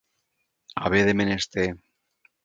Haver 0.85 1.03
de 1.09 1.13
menester. 1.13 1.77